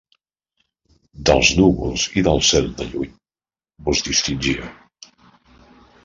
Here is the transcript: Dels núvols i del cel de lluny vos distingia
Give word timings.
Dels 1.29 1.49
núvols 1.59 2.05
i 2.21 2.23
del 2.27 2.41
cel 2.47 2.69
de 2.79 2.87
lluny 2.93 3.11
vos 3.89 4.01
distingia 4.09 4.71